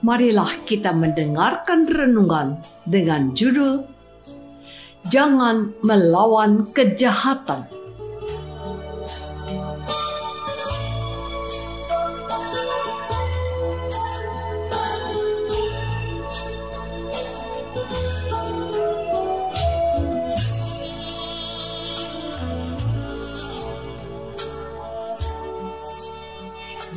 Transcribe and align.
marilah 0.00 0.50
kita 0.64 0.92
mendengarkan 0.96 1.84
renungan 1.84 2.60
dengan 2.88 3.32
judul 3.36 3.84
Jangan 5.08 5.80
Melawan 5.80 6.68
Kejahatan. 6.76 7.79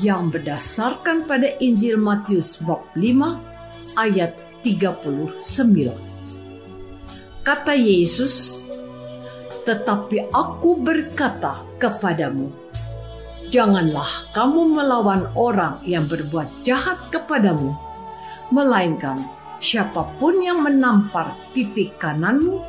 Yang 0.04 0.28
berdasarkan 0.28 1.24
pada 1.24 1.56
Injil 1.64 1.96
Matius 1.96 2.60
bab 2.60 2.84
5 3.00 3.40
ayat 3.96 4.36
39. 4.60 5.96
Kata 7.44 7.72
Yesus, 7.72 8.60
"Tetapi 9.64 10.28
aku 10.36 10.76
berkata 10.84 11.64
kepadamu, 11.80 12.52
janganlah 13.48 14.08
kamu 14.36 14.76
melawan 14.76 15.24
orang 15.40 15.80
yang 15.88 16.04
berbuat 16.04 16.52
jahat 16.68 17.00
kepadamu, 17.08 17.72
melainkan 18.52 19.16
siapa 19.64 20.04
pun 20.20 20.44
yang 20.44 20.60
menampar 20.60 21.32
pipi 21.56 21.96
kananmu, 21.96 22.60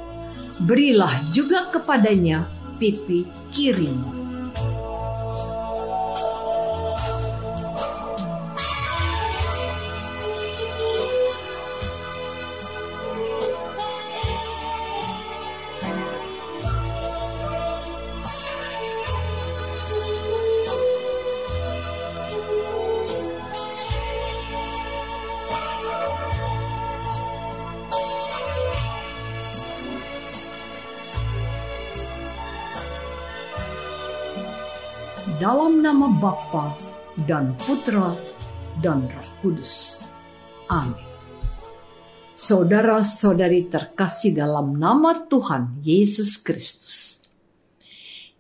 berilah 0.71 1.15
juga 1.35 1.67
kepadanya 1.75 2.47
pipi 2.79 3.27
kirimu." 3.51 4.24
Dalam 35.41 35.81
nama 35.81 36.13
Bapa 36.21 36.77
dan 37.25 37.57
Putra 37.57 38.13
dan 38.85 39.09
Roh 39.09 39.31
Kudus. 39.41 40.05
Amin. 40.69 41.01
Saudara-saudari 42.35 43.71
terkasih 43.73 44.37
dalam 44.37 44.77
nama 44.77 45.17
Tuhan 45.25 45.81
Yesus 45.81 46.37
Kristus. 46.37 47.25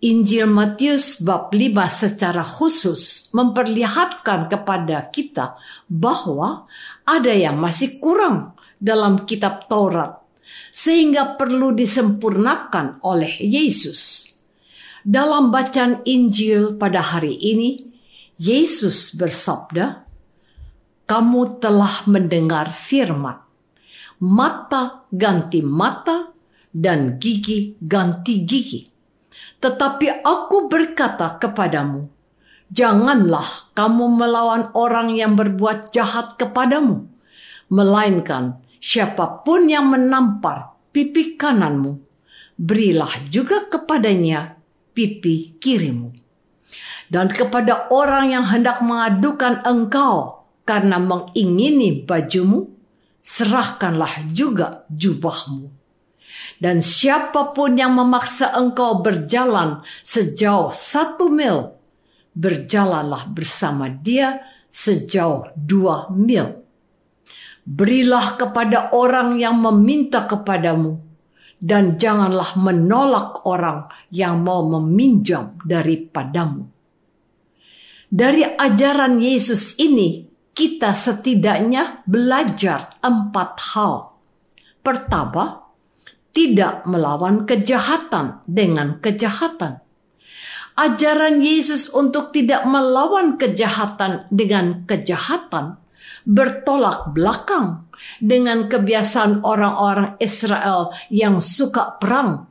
Injil 0.04 0.44
Matius 0.44 1.16
bab 1.24 1.48
5 1.56 1.72
secara 1.88 2.44
khusus 2.44 3.32
memperlihatkan 3.32 4.52
kepada 4.52 5.08
kita 5.08 5.56
bahwa 5.88 6.68
ada 7.08 7.32
yang 7.32 7.56
masih 7.56 7.96
kurang 7.96 8.52
dalam 8.76 9.24
kitab 9.24 9.64
Taurat 9.72 10.20
sehingga 10.68 11.40
perlu 11.40 11.72
disempurnakan 11.72 13.00
oleh 13.00 13.40
Yesus. 13.40 14.33
Dalam 15.04 15.53
bacaan 15.53 16.00
Injil 16.09 16.81
pada 16.81 17.04
hari 17.04 17.37
ini, 17.37 17.92
Yesus 18.41 19.12
bersabda, 19.12 20.00
"Kamu 21.04 21.60
telah 21.60 22.09
mendengar 22.09 22.72
firman: 22.72 23.37
Mata 24.25 25.04
ganti 25.12 25.60
mata 25.60 26.32
dan 26.72 27.20
gigi 27.20 27.76
ganti 27.84 28.48
gigi. 28.48 28.88
Tetapi 29.60 30.25
aku 30.25 30.72
berkata 30.72 31.37
kepadamu, 31.37 32.09
janganlah 32.72 33.76
kamu 33.76 34.09
melawan 34.09 34.72
orang 34.72 35.12
yang 35.12 35.37
berbuat 35.37 35.93
jahat 35.93 36.41
kepadamu, 36.41 37.04
melainkan 37.69 38.56
siapa 38.81 39.44
pun 39.44 39.69
yang 39.69 39.93
menampar 39.93 40.81
pipi 40.97 41.37
kananmu, 41.37 42.00
berilah 42.56 43.12
juga 43.28 43.69
kepadanya 43.69 44.63
pipi 44.94 45.59
kirimu. 45.59 46.15
Dan 47.10 47.28
kepada 47.31 47.93
orang 47.93 48.32
yang 48.32 48.49
hendak 48.49 48.81
mengadukan 48.81 49.60
engkau 49.66 50.47
karena 50.65 50.97
mengingini 50.97 52.03
bajumu, 52.03 52.72
serahkanlah 53.21 54.31
juga 54.32 54.88
jubahmu. 54.88 55.69
Dan 56.58 56.81
siapa 56.81 57.52
pun 57.52 57.76
yang 57.76 57.93
memaksa 57.93 58.55
engkau 58.56 59.05
berjalan 59.05 59.85
sejauh 60.06 60.73
satu 60.73 61.29
mil, 61.29 61.76
berjalanlah 62.32 63.29
bersama 63.31 63.90
dia 63.90 64.40
sejauh 64.73 65.52
dua 65.55 66.11
mil. 66.11 66.64
Berilah 67.64 68.37
kepada 68.37 68.93
orang 68.93 69.40
yang 69.40 69.56
meminta 69.56 70.29
kepadamu, 70.29 71.00
dan 71.60 71.96
janganlah 72.00 72.56
menolak 72.56 73.42
orang 73.46 73.90
yang 74.10 74.42
mau 74.42 74.64
meminjam 74.66 75.58
daripadamu. 75.62 76.70
Dari 78.14 78.46
ajaran 78.46 79.18
Yesus 79.18 79.74
ini, 79.82 80.22
kita 80.54 80.94
setidaknya 80.94 82.06
belajar 82.06 82.94
empat 83.02 83.50
hal. 83.74 84.14
Pertama, 84.84 85.66
tidak 86.30 86.86
melawan 86.86 87.42
kejahatan 87.46 88.42
dengan 88.46 89.02
kejahatan. 89.02 89.82
Ajaran 90.74 91.38
Yesus 91.38 91.86
untuk 91.90 92.34
tidak 92.34 92.66
melawan 92.66 93.38
kejahatan 93.38 94.26
dengan 94.30 94.82
kejahatan 94.90 95.78
bertolak 96.24 97.12
belakang 97.12 97.88
dengan 98.18 98.66
kebiasaan 98.66 99.44
orang-orang 99.44 100.16
Israel 100.18 100.92
yang 101.12 101.38
suka 101.38 101.96
perang 102.00 102.48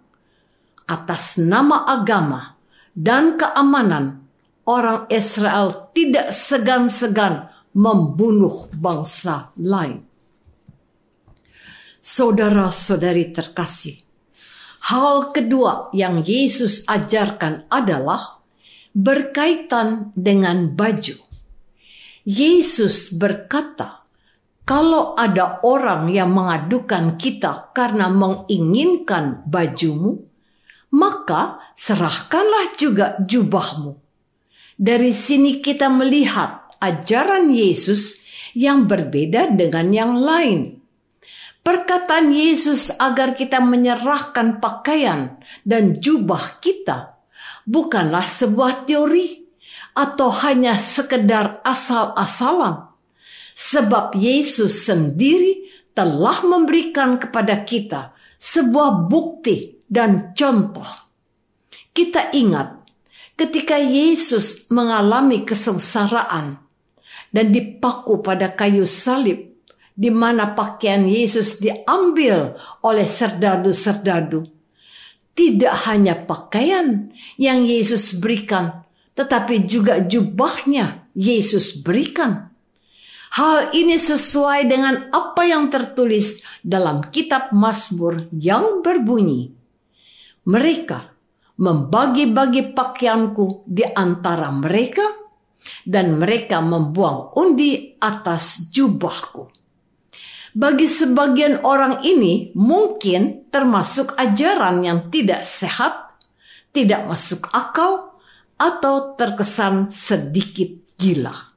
atas 0.88 1.40
nama 1.40 1.84
agama 1.88 2.56
dan 2.94 3.36
keamanan. 3.40 4.22
Orang 4.64 5.12
Israel 5.12 5.92
tidak 5.92 6.32
segan-segan 6.32 7.52
membunuh 7.76 8.72
bangsa 8.72 9.52
lain. 9.60 10.08
Saudara-saudari 12.00 13.36
terkasih, 13.36 14.00
hal 14.88 15.36
kedua 15.36 15.92
yang 15.92 16.24
Yesus 16.24 16.88
ajarkan 16.88 17.68
adalah 17.68 18.40
berkaitan 18.96 20.16
dengan 20.16 20.72
baju. 20.72 21.33
Yesus 22.24 23.12
berkata, 23.12 24.08
"Kalau 24.64 25.12
ada 25.20 25.60
orang 25.68 26.08
yang 26.08 26.32
mengadukan 26.32 27.20
kita 27.20 27.76
karena 27.76 28.08
menginginkan 28.08 29.44
bajumu, 29.44 30.24
maka 30.96 31.60
serahkanlah 31.76 32.80
juga 32.80 33.20
jubahmu." 33.20 34.00
Dari 34.80 35.12
sini 35.12 35.60
kita 35.60 35.92
melihat 35.92 36.72
ajaran 36.80 37.52
Yesus 37.52 38.24
yang 38.56 38.88
berbeda 38.88 39.52
dengan 39.52 39.88
yang 39.92 40.14
lain. 40.16 40.80
Perkataan 41.64 42.36
Yesus 42.36 42.92
agar 43.00 43.40
kita 43.40 43.64
menyerahkan 43.64 44.60
pakaian 44.60 45.40
dan 45.64 45.96
jubah 45.96 46.60
kita 46.60 47.20
bukanlah 47.64 48.28
sebuah 48.28 48.84
teori 48.84 49.43
atau 49.94 50.30
hanya 50.46 50.78
sekedar 50.78 51.62
asal-asalan. 51.62 52.94
Sebab 53.54 54.18
Yesus 54.18 54.90
sendiri 54.90 55.70
telah 55.94 56.42
memberikan 56.42 57.22
kepada 57.22 57.62
kita 57.62 58.18
sebuah 58.42 59.08
bukti 59.08 59.86
dan 59.86 60.34
contoh. 60.34 61.06
Kita 61.94 62.34
ingat 62.34 62.82
ketika 63.38 63.78
Yesus 63.78 64.66
mengalami 64.74 65.46
kesengsaraan 65.46 66.58
dan 67.30 67.46
dipaku 67.54 68.26
pada 68.26 68.50
kayu 68.50 68.90
salib 68.90 69.54
di 69.94 70.10
mana 70.10 70.58
pakaian 70.58 71.06
Yesus 71.06 71.62
diambil 71.62 72.58
oleh 72.82 73.06
serdadu-serdadu. 73.06 74.50
Tidak 75.34 75.90
hanya 75.90 76.14
pakaian 76.14 77.10
yang 77.42 77.66
Yesus 77.66 78.18
berikan, 78.22 78.83
tetapi 79.14 79.70
juga 79.70 80.02
jubahnya 80.02 81.10
Yesus 81.14 81.78
berikan. 81.82 82.50
Hal 83.34 83.74
ini 83.74 83.98
sesuai 83.98 84.70
dengan 84.70 85.10
apa 85.10 85.42
yang 85.42 85.74
tertulis 85.74 86.46
dalam 86.62 87.10
kitab 87.10 87.50
Mazmur 87.50 88.30
yang 88.30 88.86
berbunyi, 88.86 89.50
"Mereka 90.46 91.10
membagi-bagi 91.58 92.78
pakaianku 92.78 93.66
di 93.66 93.82
antara 93.90 94.54
mereka, 94.54 95.06
dan 95.82 96.22
mereka 96.22 96.62
membuang 96.62 97.34
undi 97.34 97.98
atas 97.98 98.70
jubahku." 98.70 99.50
Bagi 100.54 100.86
sebagian 100.86 101.66
orang 101.66 102.06
ini 102.06 102.54
mungkin 102.54 103.50
termasuk 103.50 104.14
ajaran 104.14 104.86
yang 104.86 105.10
tidak 105.10 105.42
sehat, 105.42 106.22
tidak 106.70 107.10
masuk 107.10 107.50
akal, 107.50 108.13
atau 108.64 109.20
terkesan 109.20 109.92
sedikit 109.92 110.96
gila. 110.96 111.52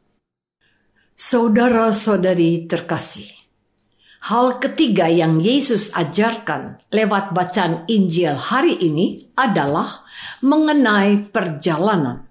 Saudara-saudari 1.15 2.67
terkasih, 2.67 3.31
hal 4.27 4.59
ketiga 4.59 5.07
yang 5.07 5.39
Yesus 5.39 5.95
ajarkan 5.95 6.83
lewat 6.91 7.31
bacaan 7.31 7.87
Injil 7.87 8.35
hari 8.35 8.75
ini 8.83 9.31
adalah 9.39 10.03
mengenai 10.43 11.31
perjalanan. 11.31 12.27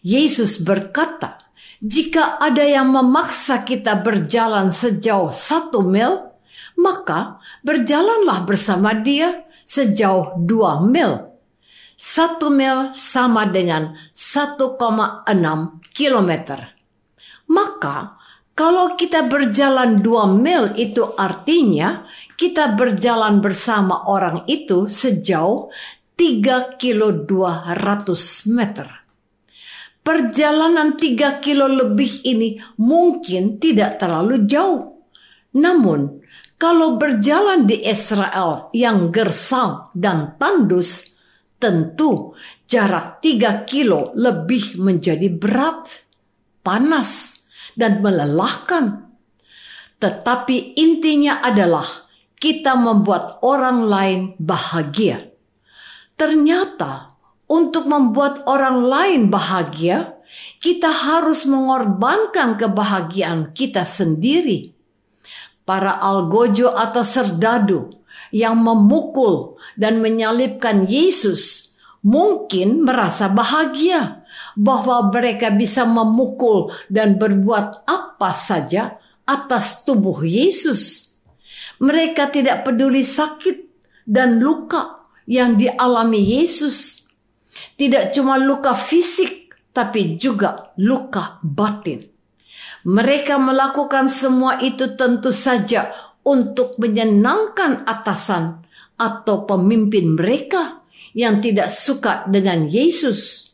Yesus 0.00 0.62
berkata, 0.62 1.42
"Jika 1.82 2.38
ada 2.38 2.62
yang 2.62 2.94
memaksa 2.94 3.66
kita 3.66 3.98
berjalan 3.98 4.70
sejauh 4.70 5.34
satu 5.34 5.82
mil, 5.82 6.22
maka 6.78 7.42
berjalanlah 7.66 8.46
bersama 8.46 8.94
dia 8.94 9.42
sejauh 9.66 10.38
dua 10.38 10.80
mil." 10.86 11.28
Satu 11.98 12.46
mil 12.46 12.94
sama 12.94 13.50
dengan 13.50 13.98
1,6 14.14 15.26
kilometer. 15.90 16.78
Maka 17.50 18.14
kalau 18.54 18.94
kita 18.94 19.26
berjalan 19.26 19.98
2 19.98 20.38
mil 20.38 20.78
itu 20.78 21.10
artinya 21.18 22.06
kita 22.38 22.78
berjalan 22.78 23.42
bersama 23.42 24.06
orang 24.06 24.46
itu 24.46 24.86
sejauh 24.86 25.74
3 26.14 26.78
kilo 26.78 27.26
200 27.26 28.46
meter. 28.54 28.86
Perjalanan 29.98 30.94
3 30.94 31.42
kilo 31.42 31.66
lebih 31.66 32.22
ini 32.22 32.62
mungkin 32.78 33.58
tidak 33.58 33.98
terlalu 33.98 34.46
jauh. 34.46 35.02
Namun, 35.58 36.22
kalau 36.58 36.94
berjalan 36.98 37.66
di 37.66 37.82
Israel 37.86 38.70
yang 38.74 39.14
gersang 39.14 39.90
dan 39.94 40.38
tandus, 40.38 41.17
Tentu 41.58 42.38
jarak 42.70 43.18
3 43.18 43.66
kilo 43.66 44.14
lebih 44.14 44.78
menjadi 44.78 45.26
berat, 45.26 45.90
panas, 46.62 47.42
dan 47.74 47.98
melelahkan. 47.98 49.10
Tetapi 49.98 50.78
intinya 50.78 51.42
adalah 51.42 51.86
kita 52.38 52.78
membuat 52.78 53.42
orang 53.42 53.82
lain 53.82 54.20
bahagia. 54.38 55.34
Ternyata 56.14 57.18
untuk 57.50 57.90
membuat 57.90 58.46
orang 58.46 58.78
lain 58.86 59.20
bahagia, 59.26 60.14
kita 60.62 60.90
harus 60.90 61.42
mengorbankan 61.42 62.54
kebahagiaan 62.54 63.50
kita 63.50 63.82
sendiri. 63.82 64.74
Para 65.66 65.98
algojo 65.98 66.72
atau 66.72 67.02
serdadu 67.04 67.92
yang 68.34 68.60
memukul 68.60 69.56
dan 69.74 70.02
menyalibkan 70.04 70.84
Yesus 70.84 71.68
mungkin 72.04 72.86
merasa 72.86 73.26
bahagia 73.26 74.22
bahwa 74.54 75.10
mereka 75.10 75.50
bisa 75.50 75.82
memukul 75.82 76.70
dan 76.86 77.18
berbuat 77.18 77.88
apa 77.88 78.30
saja 78.34 78.98
atas 79.26 79.84
tubuh 79.84 80.22
Yesus. 80.22 81.12
Mereka 81.78 82.32
tidak 82.34 82.66
peduli 82.66 83.04
sakit 83.06 83.68
dan 84.08 84.42
luka 84.42 85.06
yang 85.28 85.60
dialami 85.60 86.18
Yesus. 86.18 87.06
Tidak 87.78 88.14
cuma 88.14 88.40
luka 88.40 88.74
fisik, 88.74 89.52
tapi 89.70 90.18
juga 90.18 90.74
luka 90.80 91.38
batin. 91.44 92.02
Mereka 92.88 93.36
melakukan 93.36 94.08
semua 94.08 94.58
itu 94.64 94.96
tentu 94.96 95.34
saja 95.34 95.92
untuk 96.24 96.80
menyenangkan 96.80 97.86
atasan 97.86 98.64
atau 98.98 99.46
pemimpin 99.46 100.18
mereka 100.18 100.82
yang 101.14 101.42
tidak 101.42 101.70
suka 101.70 102.26
dengan 102.26 102.66
Yesus. 102.66 103.52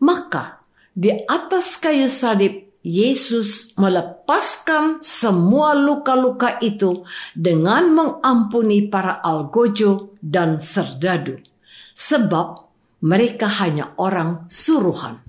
Maka 0.00 0.64
di 0.96 1.12
atas 1.12 1.76
kayu 1.76 2.08
salib 2.08 2.70
Yesus 2.80 3.76
melepaskan 3.76 5.04
semua 5.04 5.76
luka-luka 5.76 6.56
itu 6.64 7.04
dengan 7.36 7.92
mengampuni 7.92 8.88
para 8.88 9.20
algojo 9.20 10.16
dan 10.24 10.64
serdadu, 10.64 11.44
sebab 11.92 12.72
mereka 13.04 13.48
hanya 13.60 13.92
orang 14.00 14.48
suruhan. 14.48 15.20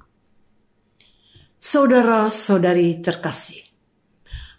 Saudara-saudari 1.59 3.03
terkasih, 3.03 3.67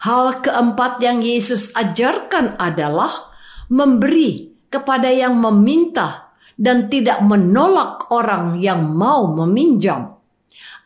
Hal 0.02 0.42
keempat 0.42 0.98
yang 0.98 1.22
Yesus 1.22 1.70
ajarkan 1.78 2.58
adalah 2.58 3.30
memberi 3.70 4.50
kepada 4.66 5.06
yang 5.06 5.38
meminta 5.38 6.34
dan 6.58 6.90
tidak 6.90 7.22
menolak 7.22 8.10
orang 8.10 8.58
yang 8.58 8.82
mau 8.82 9.30
meminjam. 9.30 10.18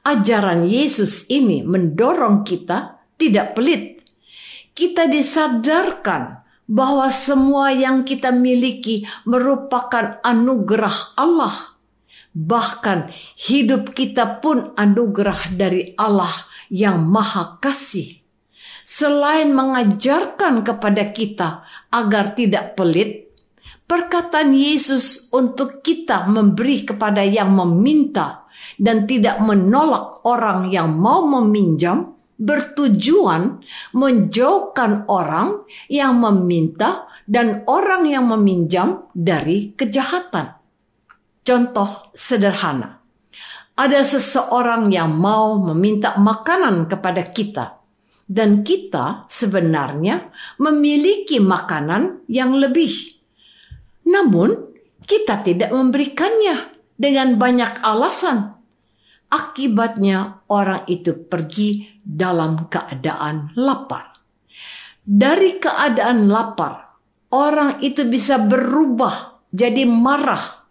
Ajaran 0.05 0.69
Yesus 0.69 1.33
ini 1.33 1.65
mendorong 1.65 2.45
kita 2.45 3.09
tidak 3.17 3.57
pelit. 3.57 4.05
Kita 4.77 5.09
disadarkan 5.09 6.45
bahwa 6.69 7.09
semua 7.09 7.73
yang 7.73 8.05
kita 8.05 8.29
miliki 8.37 9.09
merupakan 9.25 10.21
anugerah 10.21 11.17
Allah. 11.17 11.81
Bahkan 12.37 13.17
hidup 13.49 13.97
kita 13.97 14.45
pun 14.45 14.77
anugerah 14.77 15.57
dari 15.57 15.97
Allah 15.97 16.37
yang 16.69 17.09
Maha 17.09 17.57
Kasih 17.65 18.26
selain 18.87 19.51
mengajarkan 19.51 20.63
kepada 20.63 21.11
kita 21.11 21.67
agar 21.91 22.39
tidak 22.39 22.79
pelit, 22.79 23.35
perkataan 23.91 24.55
Yesus 24.55 25.27
untuk 25.35 25.83
kita 25.83 26.31
memberi 26.31 26.87
kepada 26.87 27.27
yang 27.27 27.51
meminta 27.51 28.47
dan 28.79 29.11
tidak 29.11 29.43
menolak 29.43 30.23
orang 30.23 30.71
yang 30.71 30.95
mau 30.95 31.27
meminjam 31.27 32.15
bertujuan 32.37 33.65
menjauhkan 33.97 35.09
orang 35.09 35.67
yang 35.89 36.21
meminta 36.21 37.11
dan 37.27 37.67
orang 37.67 38.07
yang 38.07 38.29
meminjam 38.29 39.09
dari 39.17 39.75
kejahatan. 39.75 40.55
Contoh 41.43 42.13
sederhana. 42.13 43.03
Ada 43.77 44.09
seseorang 44.09 44.89
yang 44.89 45.17
mau 45.17 45.61
meminta 45.61 46.17
makanan 46.17 46.89
kepada 46.89 47.29
kita 47.29 47.76
dan 48.27 48.67
kita 48.67 49.31
sebenarnya 49.31 50.35
memiliki 50.59 51.39
makanan 51.39 52.27
yang 52.27 52.59
lebih. 52.59 52.91
Namun, 54.07 54.75
kita 55.07 55.47
tidak 55.47 55.71
memberikannya 55.71 56.75
dengan 56.99 57.39
banyak 57.39 57.83
alasan. 57.87 58.59
Akibatnya, 59.31 60.43
orang 60.51 60.87
itu 60.91 61.15
pergi 61.27 61.87
dalam 62.03 62.67
keadaan 62.67 63.55
lapar. 63.59 64.15
Dari 65.07 65.63
keadaan 65.63 66.27
lapar, 66.27 66.99
orang 67.31 67.79
itu 67.83 68.07
bisa 68.07 68.43
berubah 68.43 69.47
jadi 69.55 69.87
marah. 69.87 70.67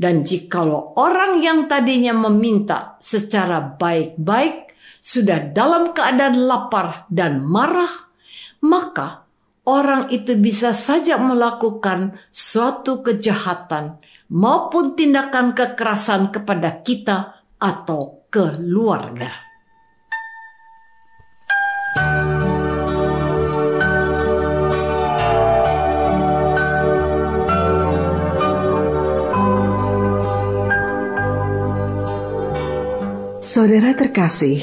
Dan 0.00 0.24
jikalau 0.24 0.96
orang 0.96 1.44
yang 1.44 1.68
tadinya 1.68 2.16
meminta 2.16 2.96
secara 3.04 3.60
baik-baik 3.60 4.69
sudah 5.00 5.50
dalam 5.50 5.96
keadaan 5.96 6.44
lapar 6.44 7.08
dan 7.08 7.40
marah, 7.42 8.12
maka 8.60 9.24
orang 9.64 10.12
itu 10.12 10.36
bisa 10.36 10.76
saja 10.76 11.16
melakukan 11.16 12.20
suatu 12.28 13.00
kejahatan 13.00 13.98
maupun 14.30 14.94
tindakan 14.94 15.56
kekerasan 15.56 16.30
kepada 16.30 16.84
kita 16.84 17.42
atau 17.58 18.28
keluarga. 18.30 19.50
Saudara 33.50 33.90
terkasih, 33.98 34.62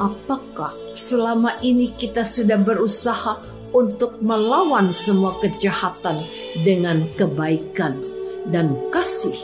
Apakah 0.00 0.72
selama 0.96 1.60
ini 1.60 1.92
kita 1.92 2.24
sudah 2.24 2.56
berusaha 2.56 3.36
untuk 3.76 4.16
melawan 4.24 4.96
semua 4.96 5.36
kejahatan 5.44 6.24
dengan 6.64 7.04
kebaikan 7.20 8.00
dan 8.48 8.80
kasih 8.88 9.36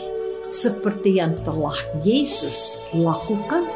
seperti 0.49 1.21
yang 1.21 1.37
telah 1.45 1.77
Yesus 2.01 2.81
lakukan? 2.97 3.69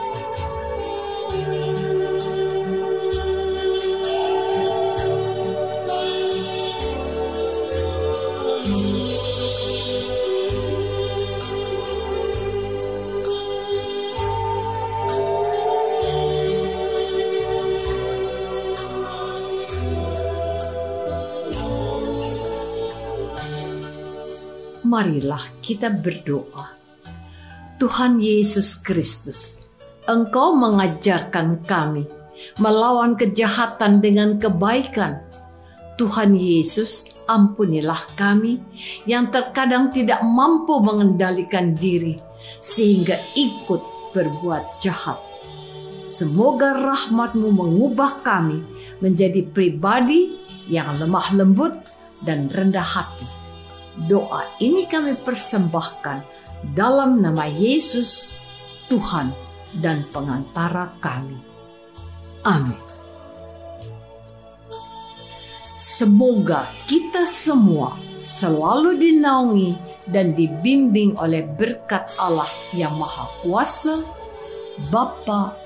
Marilah 24.92 25.40
kita 25.64 25.88
berdoa. 25.88 26.76
Tuhan 27.80 28.20
Yesus 28.20 28.76
Kristus, 28.76 29.64
Engkau 30.04 30.52
mengajarkan 30.60 31.64
kami 31.64 32.04
melawan 32.60 33.16
kejahatan 33.16 34.04
dengan 34.04 34.36
kebaikan. 34.36 35.24
Tuhan 35.96 36.36
Yesus, 36.36 37.08
ampunilah 37.24 38.04
kami 38.20 38.60
yang 39.08 39.32
terkadang 39.32 39.96
tidak 39.96 40.20
mampu 40.28 40.84
mengendalikan 40.84 41.72
diri 41.72 42.20
sehingga 42.60 43.16
ikut 43.40 44.12
berbuat 44.12 44.84
jahat. 44.84 45.16
Semoga 46.04 46.76
rahmatmu 46.76 47.48
mengubah 47.48 48.20
kami 48.20 48.60
menjadi 49.00 49.40
pribadi 49.56 50.36
yang 50.68 50.92
lemah 51.00 51.32
lembut 51.32 51.72
dan 52.28 52.52
rendah 52.52 52.84
hati 52.84 53.41
Doa 53.96 54.48
ini 54.64 54.88
kami 54.88 55.20
persembahkan 55.20 56.24
dalam 56.72 57.20
nama 57.20 57.44
Yesus, 57.50 58.32
Tuhan 58.88 59.34
dan 59.84 60.08
pengantara 60.12 60.96
kami. 61.04 61.36
Amin. 62.48 62.80
Semoga 65.82 66.70
kita 66.86 67.26
semua 67.26 67.98
selalu 68.22 69.02
dinaungi 69.02 69.72
dan 70.10 70.34
dibimbing 70.38 71.18
oleh 71.18 71.46
berkat 71.46 72.06
Allah 72.22 72.50
yang 72.74 72.94
Maha 72.98 73.26
Kuasa, 73.42 74.02
Bapa 74.94 75.58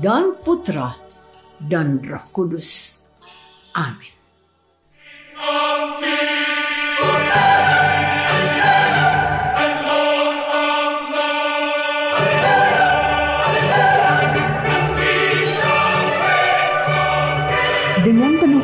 dan 0.00 0.36
Putra 0.40 0.96
dan 1.60 2.00
Roh 2.04 2.26
Kudus. 2.32 3.00
Amin. 3.76 4.12